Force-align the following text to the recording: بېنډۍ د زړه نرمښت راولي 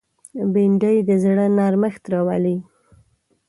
بېنډۍ 0.53 0.97
د 1.07 1.09
زړه 1.23 1.45
نرمښت 1.57 2.03
راولي 2.11 2.57